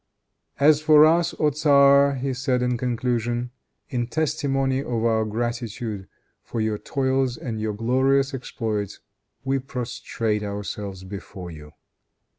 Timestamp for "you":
11.51-11.73